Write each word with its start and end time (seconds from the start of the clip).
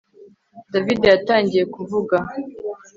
David 0.73 1.01
yatangiye 1.11 1.63
kuvuga 1.73 2.15